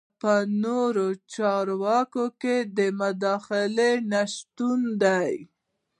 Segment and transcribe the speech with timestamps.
[0.03, 0.33] دا په
[0.63, 1.99] نورو چارو
[2.41, 5.33] کې د مداخلې نشتون دی.